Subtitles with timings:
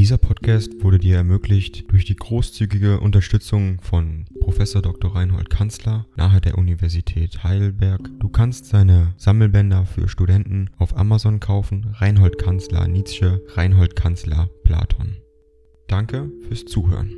[0.00, 5.14] Dieser Podcast wurde dir ermöglicht durch die großzügige Unterstützung von Professor Dr.
[5.14, 8.08] Reinhold Kanzler nahe der Universität Heidelberg.
[8.18, 11.94] Du kannst seine Sammelbänder für Studenten auf Amazon kaufen.
[11.98, 15.18] Reinhold Kanzler Nietzsche, Reinhold Kanzler Platon.
[15.86, 17.12] Danke fürs Zuhören.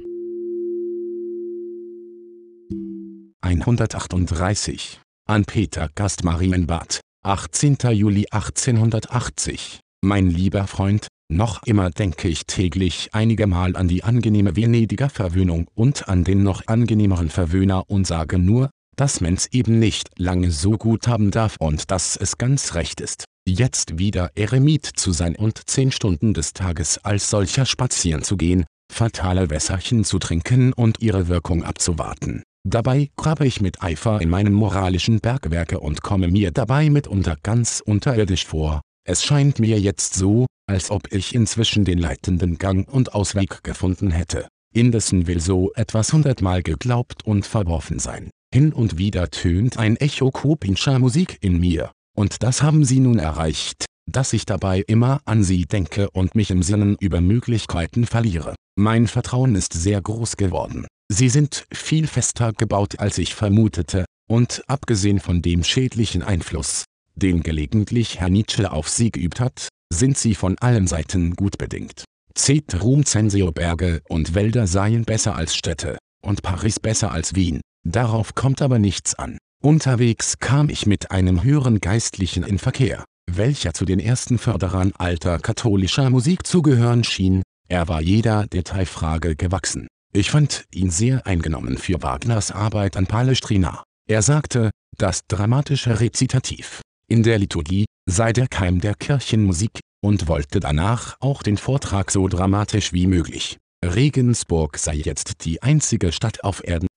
[3.43, 7.77] 138 an Peter Gast Marienbad, 18.
[7.93, 9.79] Juli 1880.
[10.05, 11.07] Mein lieber Freund,
[11.37, 16.43] noch immer denke ich täglich einige Mal an die angenehme Venediger Verwöhnung und an den
[16.43, 21.57] noch angenehmeren Verwöhner und sage nur, dass man's eben nicht lange so gut haben darf
[21.59, 26.53] und dass es ganz recht ist, jetzt wieder Eremit zu sein und zehn Stunden des
[26.53, 32.43] Tages als solcher spazieren zu gehen, fatale Wässerchen zu trinken und ihre Wirkung abzuwarten.
[32.65, 37.83] Dabei grabe ich mit Eifer in meinem moralischen Bergwerke und komme mir dabei mitunter ganz
[37.85, 38.83] unterirdisch vor.
[39.05, 44.11] Es scheint mir jetzt so, als ob ich inzwischen den leitenden Gang und Ausweg gefunden
[44.11, 44.49] hätte.
[44.75, 48.31] Indessen will so etwas hundertmal geglaubt und verworfen sein.
[48.55, 53.19] Hin und wieder tönt ein Echo kopinscher Musik in mir, und das haben sie nun
[53.19, 58.55] erreicht, dass ich dabei immer an sie denke und mich im Sinnen über Möglichkeiten verliere.
[58.77, 60.87] Mein Vertrauen ist sehr groß geworden.
[61.11, 67.43] Sie sind viel fester gebaut als ich vermutete, und abgesehen von dem schädlichen Einfluss, den
[67.43, 72.05] gelegentlich Herr Nietzsche auf sie geübt hat, sind sie von allen Seiten gut bedingt.
[72.35, 77.61] Cet Ruhm Censeo Berge und Wälder seien besser als Städte, und Paris besser als Wien,
[77.87, 79.39] darauf kommt aber nichts an.
[79.63, 85.39] Unterwegs kam ich mit einem höheren Geistlichen in Verkehr, welcher zu den ersten Förderern alter
[85.39, 89.89] katholischer Musik zu gehören schien, er war jeder Detailfrage gewachsen.
[90.13, 93.83] Ich fand ihn sehr eingenommen für Wagners Arbeit an Palestrina.
[94.09, 100.61] Er sagte, das dramatische Rezitativ in der Liturgie sei der Keim der Kirchenmusik, und wollte
[100.61, 103.59] danach auch den Vortrag so dramatisch wie möglich.
[103.85, 106.89] Regensburg sei jetzt die einzige Stadt auf Erden.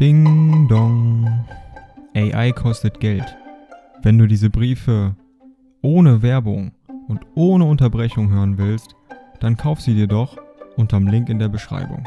[0.00, 1.44] Ding dong.
[2.14, 3.36] AI kostet Geld.
[4.02, 5.16] Wenn du diese Briefe
[5.82, 6.72] ohne Werbung
[7.08, 8.94] und ohne Unterbrechung hören willst,
[9.40, 10.36] dann kauf sie dir doch
[10.76, 12.06] unterm Link in der Beschreibung.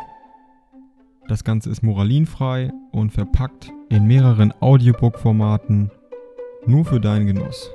[1.28, 5.92] Das Ganze ist moralinfrei und verpackt in mehreren Audiobook-Formaten
[6.66, 7.72] nur für deinen Genuss.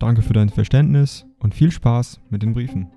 [0.00, 2.90] Danke für dein Verständnis und viel Spaß mit den Briefen.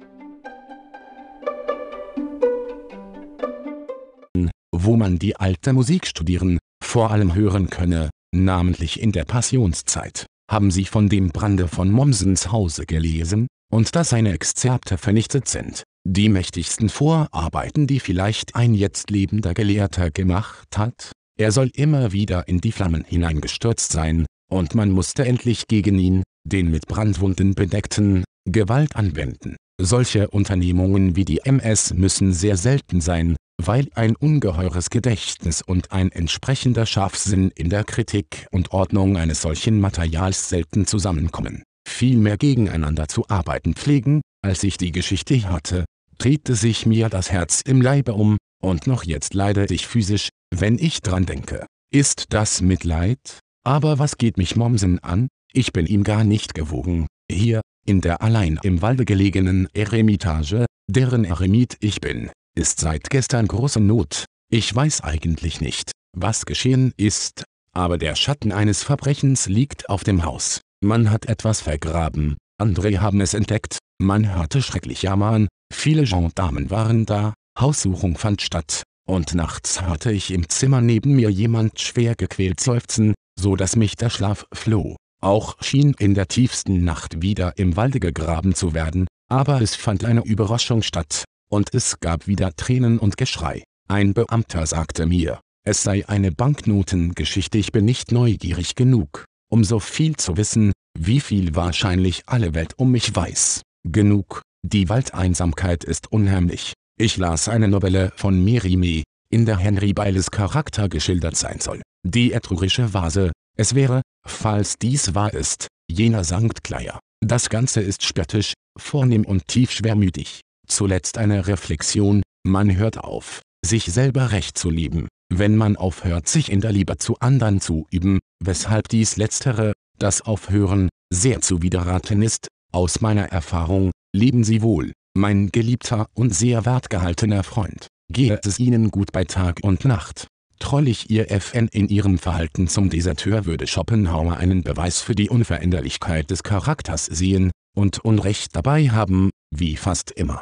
[4.72, 10.25] Wo man die alte Musik studieren, vor allem hören könne, namentlich in der Passionszeit.
[10.50, 15.84] Haben Sie von dem Brande von Mommsens Hause gelesen, und dass seine Exzerpte vernichtet sind?
[16.09, 22.47] die mächtigsten Vorarbeiten die vielleicht ein jetzt lebender Gelehrter gemacht hat, er soll immer wieder
[22.47, 28.23] in die Flammen hineingestürzt sein, und man musste endlich gegen ihn, den mit Brandwunden bedeckten,
[28.45, 29.57] Gewalt anwenden.
[29.79, 36.11] Solche Unternehmungen wie die MS müssen sehr selten sein, weil ein ungeheures Gedächtnis und ein
[36.11, 41.63] entsprechender Scharfsinn in der Kritik und Ordnung eines solchen Materials selten zusammenkommen.
[41.87, 45.85] Viel mehr gegeneinander zu arbeiten pflegen, als ich die Geschichte hatte,
[46.17, 50.77] drehte sich mir das Herz im Leibe um, und noch jetzt leide ich physisch, wenn
[50.77, 51.65] ich dran denke.
[51.91, 53.39] Ist das Mitleid?
[53.63, 55.27] Aber was geht mich Mommsen an?
[55.53, 57.07] Ich bin ihm gar nicht gewogen.
[57.31, 63.47] Hier, in der allein im Walde gelegenen Eremitage, deren Eremit ich bin, ist seit gestern
[63.47, 64.25] große Not.
[64.49, 67.43] Ich weiß eigentlich nicht, was geschehen ist,
[67.73, 70.61] aber der Schatten eines Verbrechens liegt auf dem Haus.
[70.81, 77.05] Man hat etwas vergraben, andere haben es entdeckt, man hörte schrecklich jammern, Viele Gendarmen waren
[77.05, 82.59] da, Haussuchung fand statt, und nachts hörte ich im Zimmer neben mir jemand schwer gequält
[82.59, 84.95] seufzen, so dass mich der Schlaf floh.
[85.22, 90.06] Auch schien in der tiefsten Nacht wieder im Walde gegraben zu werden, aber es fand
[90.06, 93.63] eine Überraschung statt, und es gab wieder Tränen und Geschrei.
[93.88, 99.79] Ein Beamter sagte mir, es sei eine Banknotengeschichte ich bin nicht neugierig genug, um so
[99.79, 103.62] viel zu wissen, wie viel wahrscheinlich alle Welt um mich weiß.
[103.83, 106.74] Genug, die Waldeinsamkeit ist unheimlich.
[106.99, 111.83] Ich las eine Novelle von Merime, in der Henry Beiles Charakter geschildert sein soll.
[112.03, 116.99] Die etrurische Vase, es wäre, falls dies wahr ist, jener Sankt Kleier.
[117.23, 120.41] Das Ganze ist spöttisch, vornehm und tief schwermütig.
[120.67, 126.51] Zuletzt eine Reflexion, man hört auf, sich selber recht zu lieben, wenn man aufhört sich
[126.51, 132.23] in der Liebe zu anderen zu üben, weshalb dies letztere, das Aufhören, sehr zu widerraten
[132.23, 137.87] ist, aus meiner Erfahrung, Leben Sie wohl, mein geliebter und sehr wertgehaltener Freund.
[138.09, 140.27] Gehe es Ihnen gut bei Tag und Nacht.
[140.59, 146.31] Trollig Ihr FN in Ihrem Verhalten zum Deserteur würde Schopenhauer einen Beweis für die Unveränderlichkeit
[146.31, 150.41] des Charakters sehen, und Unrecht dabei haben, wie fast immer.